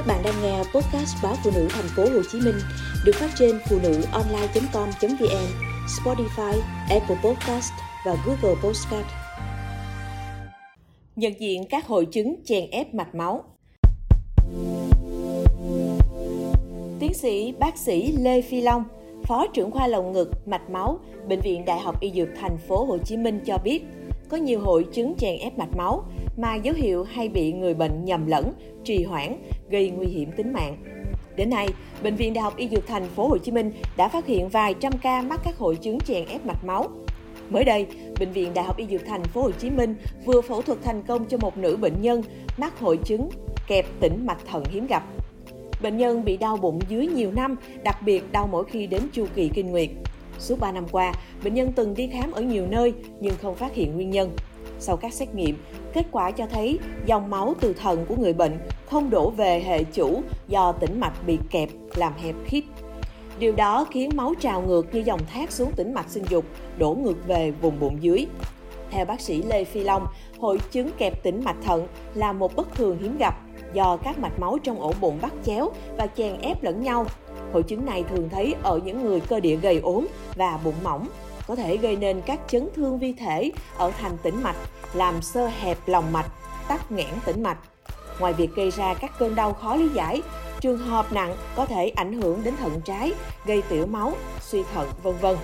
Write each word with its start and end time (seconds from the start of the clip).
Các 0.00 0.06
bạn 0.06 0.22
đang 0.24 0.34
nghe 0.42 0.58
podcast 0.58 1.16
báo 1.22 1.34
phụ 1.44 1.50
nữ 1.54 1.68
thành 1.70 1.84
phố 1.96 2.02
Hồ 2.02 2.22
Chí 2.32 2.40
Minh 2.40 2.54
được 3.04 3.12
phát 3.14 3.30
trên 3.38 3.58
phụ 3.68 3.78
nữ 3.82 4.02
online.com.vn, 4.12 5.46
Spotify, 5.86 6.60
Apple 6.90 7.16
Podcast 7.24 7.72
và 8.06 8.16
Google 8.26 8.60
Podcast. 8.62 9.06
Nhận 11.16 11.40
diện 11.40 11.64
các 11.70 11.86
hội 11.86 12.06
chứng 12.06 12.36
chèn 12.44 12.70
ép 12.70 12.94
mạch 12.94 13.14
máu. 13.14 13.44
Tiến 17.00 17.14
sĩ 17.14 17.54
bác 17.58 17.78
sĩ 17.78 18.12
Lê 18.12 18.42
Phi 18.42 18.60
Long, 18.60 18.84
Phó 19.24 19.46
trưởng 19.46 19.70
khoa 19.70 19.86
lồng 19.86 20.12
ngực, 20.12 20.30
mạch 20.46 20.70
máu, 20.70 20.98
Bệnh 21.28 21.40
viện 21.40 21.64
Đại 21.64 21.80
học 21.80 22.00
Y 22.00 22.12
Dược 22.12 22.28
Thành 22.40 22.58
phố 22.68 22.84
Hồ 22.84 22.98
Chí 22.98 23.16
Minh 23.16 23.40
cho 23.46 23.58
biết, 23.64 23.82
có 24.28 24.36
nhiều 24.36 24.60
hội 24.60 24.86
chứng 24.92 25.14
chèn 25.18 25.38
ép 25.38 25.58
mạch 25.58 25.76
máu 25.76 26.04
mà 26.36 26.54
dấu 26.54 26.74
hiệu 26.74 27.04
hay 27.04 27.28
bị 27.28 27.52
người 27.52 27.74
bệnh 27.74 28.04
nhầm 28.04 28.26
lẫn, 28.26 28.52
trì 28.84 29.04
hoãn, 29.04 29.36
gây 29.70 29.90
nguy 29.90 30.06
hiểm 30.06 30.32
tính 30.36 30.52
mạng. 30.52 30.76
Đến 31.36 31.50
nay, 31.50 31.68
Bệnh 32.02 32.16
viện 32.16 32.34
Đại 32.34 32.42
học 32.42 32.56
Y 32.56 32.68
Dược 32.68 32.86
Thành 32.86 33.04
phố 33.04 33.28
Hồ 33.28 33.38
Chí 33.38 33.52
Minh 33.52 33.72
đã 33.96 34.08
phát 34.08 34.26
hiện 34.26 34.48
vài 34.48 34.74
trăm 34.74 34.92
ca 35.02 35.22
mắc 35.22 35.40
các 35.44 35.56
hội 35.58 35.76
chứng 35.76 36.00
chèn 36.00 36.24
ép 36.28 36.46
mạch 36.46 36.64
máu. 36.64 36.88
Mới 37.50 37.64
đây, 37.64 37.86
Bệnh 38.20 38.32
viện 38.32 38.54
Đại 38.54 38.64
học 38.64 38.76
Y 38.76 38.86
Dược 38.86 39.06
Thành 39.06 39.24
phố 39.24 39.42
Hồ 39.42 39.50
Chí 39.50 39.70
Minh 39.70 39.94
vừa 40.24 40.40
phẫu 40.40 40.62
thuật 40.62 40.78
thành 40.82 41.02
công 41.02 41.24
cho 41.28 41.38
một 41.38 41.58
nữ 41.58 41.76
bệnh 41.76 42.02
nhân 42.02 42.22
mắc 42.56 42.80
hội 42.80 42.96
chứng 43.04 43.30
kẹp 43.66 43.86
tĩnh 44.00 44.26
mạch 44.26 44.46
thận 44.46 44.64
hiếm 44.70 44.86
gặp. 44.86 45.04
Bệnh 45.82 45.96
nhân 45.96 46.24
bị 46.24 46.36
đau 46.36 46.56
bụng 46.56 46.80
dưới 46.88 47.06
nhiều 47.06 47.32
năm, 47.32 47.56
đặc 47.84 48.02
biệt 48.02 48.32
đau 48.32 48.46
mỗi 48.46 48.64
khi 48.64 48.86
đến 48.86 49.02
chu 49.12 49.26
kỳ 49.34 49.50
kinh 49.54 49.70
nguyệt. 49.70 49.90
Suốt 50.38 50.60
3 50.60 50.72
năm 50.72 50.86
qua, 50.92 51.12
bệnh 51.44 51.54
nhân 51.54 51.72
từng 51.76 51.94
đi 51.94 52.08
khám 52.12 52.32
ở 52.32 52.42
nhiều 52.42 52.66
nơi 52.66 52.92
nhưng 53.20 53.34
không 53.42 53.54
phát 53.54 53.74
hiện 53.74 53.94
nguyên 53.94 54.10
nhân. 54.10 54.30
Sau 54.80 54.96
các 54.96 55.12
xét 55.12 55.34
nghiệm, 55.34 55.56
kết 55.92 56.06
quả 56.12 56.30
cho 56.30 56.46
thấy 56.46 56.78
dòng 57.06 57.30
máu 57.30 57.54
từ 57.60 57.72
thận 57.72 58.06
của 58.08 58.14
người 58.16 58.32
bệnh 58.32 58.58
không 58.86 59.10
đổ 59.10 59.30
về 59.30 59.60
hệ 59.60 59.84
chủ 59.84 60.22
do 60.48 60.72
tĩnh 60.72 61.00
mạch 61.00 61.26
bị 61.26 61.38
kẹp 61.50 61.68
làm 61.94 62.12
hẹp 62.22 62.34
khít. 62.44 62.64
Điều 63.38 63.52
đó 63.52 63.86
khiến 63.90 64.10
máu 64.14 64.34
trào 64.40 64.62
ngược 64.62 64.94
như 64.94 65.00
dòng 65.00 65.20
thác 65.26 65.52
xuống 65.52 65.72
tĩnh 65.72 65.94
mạch 65.94 66.10
sinh 66.10 66.24
dục, 66.30 66.44
đổ 66.78 66.94
ngược 66.94 67.26
về 67.26 67.50
vùng 67.50 67.80
bụng 67.80 67.96
dưới. 68.00 68.26
Theo 68.90 69.04
bác 69.04 69.20
sĩ 69.20 69.42
Lê 69.42 69.64
Phi 69.64 69.80
Long, 69.80 70.06
hội 70.38 70.60
chứng 70.70 70.90
kẹp 70.98 71.22
tĩnh 71.22 71.44
mạch 71.44 71.56
thận 71.64 71.86
là 72.14 72.32
một 72.32 72.56
bất 72.56 72.74
thường 72.74 72.98
hiếm 73.02 73.18
gặp 73.18 73.40
do 73.72 73.96
các 73.96 74.18
mạch 74.18 74.40
máu 74.40 74.58
trong 74.62 74.80
ổ 74.80 74.92
bụng 75.00 75.18
bắt 75.22 75.32
chéo 75.44 75.70
và 75.96 76.06
chèn 76.06 76.40
ép 76.40 76.62
lẫn 76.62 76.82
nhau. 76.82 77.06
Hội 77.52 77.62
chứng 77.62 77.86
này 77.86 78.04
thường 78.10 78.28
thấy 78.28 78.54
ở 78.62 78.80
những 78.84 79.04
người 79.04 79.20
cơ 79.20 79.40
địa 79.40 79.56
gầy 79.56 79.80
ốm 79.80 80.06
và 80.36 80.58
bụng 80.64 80.74
mỏng, 80.82 81.06
có 81.50 81.56
thể 81.56 81.76
gây 81.76 81.96
nên 81.96 82.20
các 82.26 82.40
chấn 82.48 82.68
thương 82.76 82.98
vi 82.98 83.12
thể 83.12 83.52
ở 83.76 83.90
thành 83.90 84.16
tĩnh 84.22 84.42
mạch, 84.42 84.56
làm 84.94 85.22
sơ 85.22 85.46
hẹp 85.46 85.78
lòng 85.86 86.12
mạch, 86.12 86.26
tắc 86.68 86.92
nghẽn 86.92 87.06
tĩnh 87.24 87.42
mạch. 87.42 87.58
Ngoài 88.20 88.32
việc 88.32 88.54
gây 88.54 88.70
ra 88.70 88.94
các 88.94 89.18
cơn 89.18 89.34
đau 89.34 89.52
khó 89.52 89.76
lý 89.76 89.88
giải, 89.88 90.22
trường 90.60 90.78
hợp 90.78 91.12
nặng 91.12 91.36
có 91.56 91.66
thể 91.66 91.88
ảnh 91.88 92.12
hưởng 92.12 92.42
đến 92.44 92.56
thận 92.56 92.80
trái, 92.84 93.12
gây 93.44 93.62
tiểu 93.62 93.86
máu, 93.86 94.12
suy 94.40 94.62
thận, 94.74 94.88
vân 95.02 95.14
vân. 95.20 95.36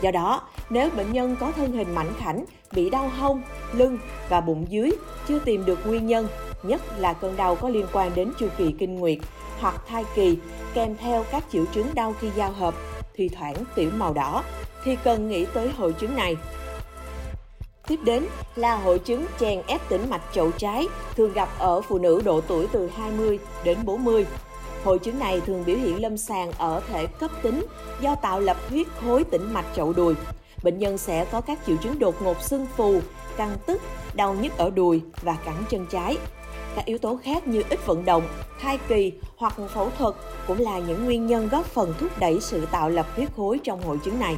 Do 0.00 0.10
đó, 0.10 0.42
nếu 0.70 0.90
bệnh 0.96 1.12
nhân 1.12 1.36
có 1.40 1.52
thân 1.52 1.72
hình 1.72 1.94
mảnh 1.94 2.12
khảnh, 2.18 2.44
bị 2.72 2.90
đau 2.90 3.08
hông, 3.08 3.42
lưng 3.72 3.98
và 4.28 4.40
bụng 4.40 4.66
dưới 4.68 4.90
chưa 5.28 5.38
tìm 5.38 5.64
được 5.64 5.86
nguyên 5.86 6.06
nhân, 6.06 6.28
nhất 6.62 6.82
là 6.98 7.12
cơn 7.12 7.36
đau 7.36 7.56
có 7.56 7.68
liên 7.68 7.86
quan 7.92 8.10
đến 8.14 8.32
chu 8.38 8.46
kỳ 8.58 8.74
kinh 8.78 8.94
nguyệt 8.94 9.18
hoặc 9.60 9.74
thai 9.88 10.04
kỳ 10.14 10.38
kèm 10.74 10.96
theo 10.96 11.24
các 11.30 11.44
triệu 11.52 11.64
chứng 11.72 11.86
đau 11.94 12.14
khi 12.20 12.30
giao 12.36 12.52
hợp, 12.52 12.74
thì 13.14 13.28
thoảng 13.28 13.54
tiểu 13.74 13.90
màu 13.96 14.12
đỏ, 14.12 14.44
thì 14.84 14.96
cần 15.04 15.28
nghĩ 15.28 15.46
tới 15.54 15.68
hội 15.68 15.92
chứng 15.92 16.16
này. 16.16 16.36
Tiếp 17.86 17.98
đến 18.04 18.26
là 18.56 18.76
hội 18.76 18.98
chứng 18.98 19.26
chèn 19.40 19.62
ép 19.66 19.88
tĩnh 19.88 20.10
mạch 20.10 20.22
chậu 20.32 20.50
trái, 20.50 20.88
thường 21.16 21.32
gặp 21.32 21.48
ở 21.58 21.80
phụ 21.80 21.98
nữ 21.98 22.22
độ 22.24 22.40
tuổi 22.40 22.66
từ 22.72 22.88
20 22.96 23.38
đến 23.64 23.78
40. 23.84 24.26
Hội 24.84 24.98
chứng 24.98 25.18
này 25.18 25.40
thường 25.40 25.64
biểu 25.66 25.76
hiện 25.76 26.02
lâm 26.02 26.16
sàng 26.16 26.52
ở 26.52 26.80
thể 26.88 27.06
cấp 27.06 27.30
tính 27.42 27.66
do 28.00 28.14
tạo 28.14 28.40
lập 28.40 28.56
huyết 28.68 28.86
khối 29.00 29.24
tĩnh 29.24 29.52
mạch 29.52 29.66
chậu 29.76 29.92
đùi. 29.92 30.14
Bệnh 30.62 30.78
nhân 30.78 30.98
sẽ 30.98 31.24
có 31.24 31.40
các 31.40 31.58
triệu 31.66 31.76
chứng 31.76 31.98
đột 31.98 32.22
ngột 32.22 32.42
sưng 32.42 32.66
phù, 32.76 33.00
căng 33.36 33.56
tức, 33.66 33.82
đau 34.14 34.34
nhức 34.34 34.56
ở 34.56 34.70
đùi 34.70 35.02
và 35.22 35.36
cẳng 35.44 35.64
chân 35.70 35.86
trái. 35.90 36.18
Các 36.76 36.84
yếu 36.84 36.98
tố 36.98 37.18
khác 37.22 37.48
như 37.48 37.62
ít 37.70 37.86
vận 37.86 38.04
động, 38.04 38.22
thai 38.60 38.78
kỳ 38.88 39.12
hoặc 39.36 39.54
phẫu 39.74 39.90
thuật 39.98 40.14
cũng 40.46 40.60
là 40.60 40.78
những 40.78 41.04
nguyên 41.04 41.26
nhân 41.26 41.48
góp 41.48 41.66
phần 41.66 41.94
thúc 42.00 42.18
đẩy 42.18 42.40
sự 42.40 42.66
tạo 42.66 42.90
lập 42.90 43.06
huyết 43.16 43.28
khối 43.36 43.60
trong 43.64 43.82
hội 43.82 43.98
chứng 44.04 44.18
này. 44.18 44.36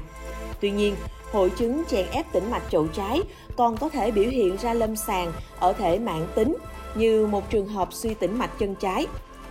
Tuy 0.61 0.71
nhiên, 0.71 0.95
hội 1.33 1.51
chứng 1.51 1.83
chèn 1.89 2.07
ép 2.13 2.33
tĩnh 2.33 2.51
mạch 2.51 2.63
chậu 2.71 2.87
trái 2.87 3.23
còn 3.57 3.77
có 3.77 3.89
thể 3.89 4.11
biểu 4.11 4.31
hiện 4.31 4.57
ra 4.57 4.75
lâm 4.75 4.97
sàng 4.97 5.33
ở 5.59 5.73
thể 5.73 5.99
mạng 5.99 6.27
tính 6.35 6.57
như 6.95 7.27
một 7.27 7.51
trường 7.51 7.67
hợp 7.67 7.93
suy 7.93 8.15
tĩnh 8.15 8.39
mạch 8.39 8.59
chân 8.59 8.75
trái. 8.75 9.07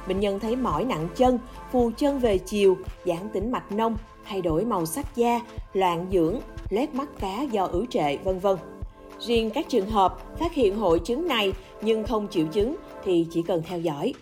Bệnh 0.07 0.19
nhân 0.19 0.40
thấy 0.40 0.56
mỏi 0.56 0.85
nặng 0.85 1.07
chân, 1.16 1.40
phù 1.72 1.91
chân 1.97 2.19
về 2.19 2.38
chiều, 2.38 2.78
giãn 3.06 3.29
tĩnh 3.34 3.52
mạch 3.52 3.72
nông, 3.72 3.97
thay 4.25 4.41
đổi 4.41 4.66
màu 4.66 4.85
sắc 4.85 5.16
da, 5.16 5.40
loạn 5.73 6.07
dưỡng, 6.12 6.40
lép 6.69 6.94
mắt 6.94 7.09
cá 7.19 7.41
do 7.41 7.66
ứ 7.66 7.85
trệ, 7.90 8.17
vân 8.17 8.40
vân. 8.40 8.57
Riêng 9.19 9.49
các 9.49 9.65
trường 9.69 9.89
hợp 9.89 10.17
phát 10.39 10.53
hiện 10.53 10.77
hội 10.77 10.99
chứng 10.99 11.27
này 11.27 11.53
nhưng 11.81 12.03
không 12.03 12.27
triệu 12.27 12.45
chứng 12.45 12.75
thì 13.05 13.27
chỉ 13.31 13.41
cần 13.41 13.63
theo 13.67 13.79
dõi. 13.79 14.13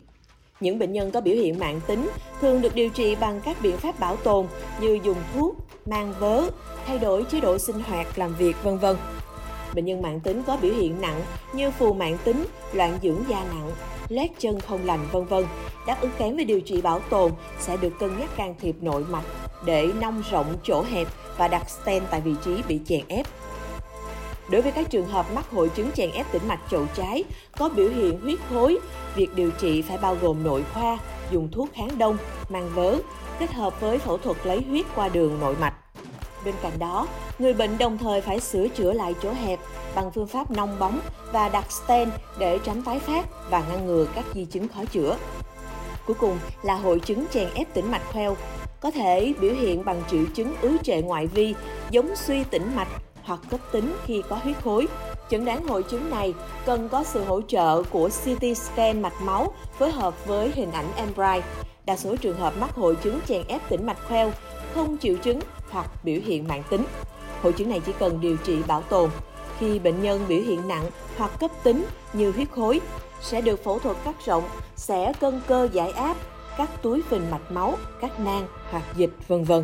Những 0.59 0.79
bệnh 0.79 0.93
nhân 0.93 1.11
có 1.11 1.21
biểu 1.21 1.35
hiện 1.35 1.59
mạng 1.59 1.81
tính 1.87 2.09
thường 2.41 2.61
được 2.61 2.75
điều 2.75 2.89
trị 2.89 3.15
bằng 3.15 3.41
các 3.45 3.57
biện 3.61 3.77
pháp 3.77 3.99
bảo 3.99 4.15
tồn 4.15 4.47
như 4.81 4.99
dùng 5.03 5.17
thuốc, 5.33 5.55
mang 5.85 6.13
vớ, 6.19 6.43
thay 6.85 6.99
đổi 6.99 7.23
chế 7.23 7.39
độ 7.39 7.57
sinh 7.57 7.79
hoạt, 7.79 8.17
làm 8.17 8.35
việc, 8.35 8.55
vân 8.63 8.77
vân. 8.77 8.95
Bệnh 9.75 9.85
nhân 9.85 10.01
mạng 10.01 10.19
tính 10.19 10.43
có 10.47 10.57
biểu 10.61 10.73
hiện 10.73 11.01
nặng 11.01 11.21
như 11.53 11.71
phù 11.71 11.93
mạng 11.93 12.17
tính, 12.23 12.45
loạn 12.73 12.99
dưỡng 13.03 13.23
da 13.29 13.43
nặng, 13.43 13.71
loét 14.09 14.29
chân 14.39 14.59
không 14.59 14.85
lành, 14.85 15.07
vân 15.11 15.25
vân, 15.25 15.45
đáp 15.87 15.97
ứng 16.01 16.11
kém 16.17 16.35
với 16.35 16.45
điều 16.45 16.61
trị 16.61 16.81
bảo 16.81 16.99
tồn 16.99 17.31
sẽ 17.59 17.77
được 17.77 17.99
cân 17.99 18.19
nhắc 18.19 18.29
can 18.37 18.55
thiệp 18.59 18.75
nội 18.81 19.05
mạch 19.09 19.25
để 19.65 19.89
nông 20.01 20.23
rộng 20.31 20.57
chỗ 20.63 20.83
hẹp 20.91 21.07
và 21.37 21.47
đặt 21.47 21.69
stent 21.69 22.03
tại 22.11 22.21
vị 22.21 22.33
trí 22.45 22.51
bị 22.67 22.79
chèn 22.85 23.01
ép. 23.07 23.27
Đối 24.49 24.61
với 24.61 24.71
các 24.71 24.89
trường 24.89 25.07
hợp 25.07 25.25
mắc 25.33 25.45
hội 25.51 25.69
chứng 25.69 25.91
chèn 25.91 26.11
ép 26.11 26.31
tĩnh 26.31 26.47
mạch 26.47 26.59
chậu 26.71 26.85
trái 26.95 27.23
có 27.57 27.69
biểu 27.69 27.89
hiện 27.89 28.19
huyết 28.19 28.39
khối, 28.49 28.77
việc 29.15 29.35
điều 29.35 29.51
trị 29.51 29.81
phải 29.81 29.97
bao 29.97 30.17
gồm 30.21 30.43
nội 30.43 30.63
khoa, 30.73 30.97
dùng 31.31 31.51
thuốc 31.51 31.69
kháng 31.73 31.97
đông, 31.97 32.17
mang 32.49 32.69
vớ, 32.75 32.95
kết 33.39 33.51
hợp 33.51 33.81
với 33.81 33.97
phẫu 33.97 34.17
thuật 34.17 34.37
lấy 34.43 34.61
huyết 34.69 34.85
qua 34.95 35.09
đường 35.09 35.39
nội 35.39 35.55
mạch. 35.59 35.73
Bên 36.45 36.55
cạnh 36.61 36.79
đó, 36.79 37.07
người 37.39 37.53
bệnh 37.53 37.77
đồng 37.77 37.97
thời 37.97 38.21
phải 38.21 38.39
sửa 38.39 38.67
chữa 38.67 38.93
lại 38.93 39.15
chỗ 39.23 39.33
hẹp 39.33 39.59
bằng 39.95 40.11
phương 40.11 40.27
pháp 40.27 40.51
nong 40.51 40.79
bóng 40.79 40.99
và 41.31 41.49
đặt 41.49 41.71
stent 41.71 42.11
để 42.39 42.59
tránh 42.63 42.81
tái 42.81 42.99
phát 42.99 43.49
và 43.49 43.63
ngăn 43.69 43.85
ngừa 43.85 44.07
các 44.15 44.25
di 44.33 44.45
chứng 44.45 44.67
khó 44.67 44.85
chữa. 44.85 45.17
Cuối 46.07 46.15
cùng 46.19 46.37
là 46.63 46.75
hội 46.75 46.99
chứng 46.99 47.25
chèn 47.31 47.47
ép 47.55 47.73
tĩnh 47.73 47.91
mạch 47.91 48.11
khoeo, 48.11 48.37
có 48.79 48.91
thể 48.91 49.33
biểu 49.39 49.53
hiện 49.53 49.85
bằng 49.85 50.01
triệu 50.11 50.23
chứng 50.33 50.53
ứ 50.61 50.77
trệ 50.83 51.01
ngoại 51.01 51.27
vi 51.27 51.55
giống 51.91 52.15
suy 52.15 52.43
tĩnh 52.43 52.75
mạch 52.75 52.87
hoặc 53.23 53.39
cấp 53.49 53.59
tính 53.71 53.95
khi 54.05 54.23
có 54.29 54.35
huyết 54.35 54.55
khối. 54.63 54.87
Chẩn 55.29 55.45
đoán 55.45 55.67
hội 55.67 55.83
chứng 55.83 56.09
này 56.09 56.33
cần 56.65 56.89
có 56.89 57.03
sự 57.03 57.23
hỗ 57.23 57.41
trợ 57.41 57.83
của 57.83 58.09
CT 58.09 58.57
scan 58.57 59.01
mạch 59.01 59.21
máu 59.21 59.53
phối 59.79 59.91
hợp 59.91 60.25
với 60.25 60.51
hình 60.55 60.71
ảnh 60.71 60.87
MRI. 60.95 61.41
Đa 61.85 61.97
số 61.97 62.15
trường 62.15 62.37
hợp 62.37 62.53
mắc 62.59 62.75
hội 62.75 62.95
chứng 62.95 63.19
chèn 63.27 63.47
ép 63.47 63.69
tĩnh 63.69 63.85
mạch 63.85 64.07
khoeo 64.07 64.31
không 64.75 64.97
triệu 64.97 65.15
chứng 65.15 65.39
hoặc 65.69 66.03
biểu 66.03 66.19
hiện 66.25 66.47
mạng 66.47 66.63
tính. 66.69 66.85
Hội 67.41 67.53
chứng 67.53 67.69
này 67.69 67.81
chỉ 67.85 67.91
cần 67.99 68.21
điều 68.21 68.37
trị 68.37 68.57
bảo 68.67 68.81
tồn. 68.81 69.09
Khi 69.59 69.79
bệnh 69.79 70.01
nhân 70.01 70.25
biểu 70.27 70.41
hiện 70.41 70.67
nặng 70.67 70.89
hoặc 71.17 71.31
cấp 71.39 71.51
tính 71.63 71.85
như 72.13 72.31
huyết 72.31 72.51
khối, 72.51 72.81
sẽ 73.21 73.41
được 73.41 73.63
phẫu 73.63 73.79
thuật 73.79 73.97
cắt 74.05 74.15
rộng, 74.25 74.43
sẽ 74.75 75.13
cân 75.19 75.41
cơ 75.47 75.67
giải 75.71 75.91
áp, 75.91 76.17
cắt 76.57 76.69
túi 76.81 77.01
phình 77.01 77.31
mạch 77.31 77.51
máu, 77.51 77.77
cắt 78.01 78.19
nang 78.19 78.47
hoặc 78.71 78.83
dịch 78.95 79.11
vân 79.27 79.43
vân. 79.43 79.63